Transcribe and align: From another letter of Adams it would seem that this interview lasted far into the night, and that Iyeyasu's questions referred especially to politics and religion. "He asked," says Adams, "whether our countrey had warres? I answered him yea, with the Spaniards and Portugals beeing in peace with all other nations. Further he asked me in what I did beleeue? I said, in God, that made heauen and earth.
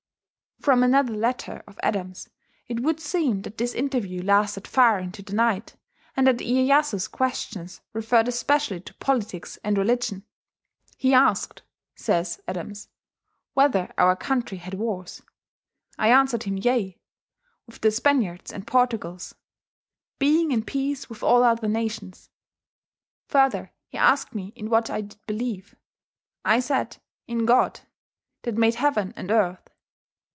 From 0.61 0.83
another 0.83 1.15
letter 1.15 1.63
of 1.65 1.79
Adams 1.81 2.29
it 2.67 2.81
would 2.81 2.99
seem 2.99 3.41
that 3.41 3.57
this 3.57 3.73
interview 3.73 4.21
lasted 4.21 4.67
far 4.67 4.99
into 4.99 5.23
the 5.23 5.33
night, 5.33 5.75
and 6.15 6.27
that 6.27 6.37
Iyeyasu's 6.37 7.07
questions 7.07 7.81
referred 7.93 8.27
especially 8.27 8.79
to 8.81 8.93
politics 8.99 9.57
and 9.63 9.75
religion. 9.75 10.23
"He 10.97 11.15
asked," 11.15 11.63
says 11.95 12.41
Adams, 12.47 12.89
"whether 13.55 13.91
our 13.97 14.15
countrey 14.15 14.59
had 14.59 14.75
warres? 14.75 15.23
I 15.97 16.09
answered 16.11 16.43
him 16.43 16.57
yea, 16.57 16.99
with 17.65 17.81
the 17.81 17.89
Spaniards 17.89 18.53
and 18.53 18.67
Portugals 18.67 19.33
beeing 20.19 20.51
in 20.51 20.61
peace 20.63 21.09
with 21.09 21.23
all 21.23 21.41
other 21.43 21.67
nations. 21.69 22.29
Further 23.29 23.71
he 23.87 23.97
asked 23.97 24.35
me 24.35 24.53
in 24.55 24.69
what 24.69 24.91
I 24.91 25.01
did 25.01 25.17
beleeue? 25.25 25.73
I 26.45 26.59
said, 26.59 26.97
in 27.25 27.47
God, 27.47 27.79
that 28.43 28.59
made 28.59 28.75
heauen 28.75 29.11
and 29.15 29.31
earth. 29.31 29.67